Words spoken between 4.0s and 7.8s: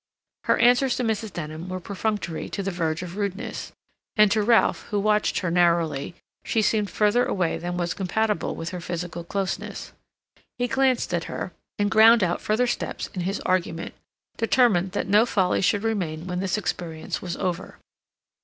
and to Ralph, who watched her narrowly, she seemed further away than